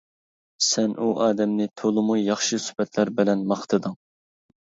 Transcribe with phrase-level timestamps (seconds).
[0.67, 3.97] سەن ئۇ ئادەمنى تولىمۇ ياخشى سۈپەتلەر بىلەن ماختىدىڭ.